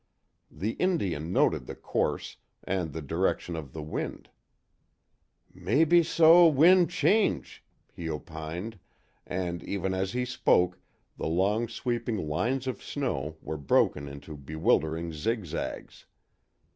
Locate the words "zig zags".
15.13-16.07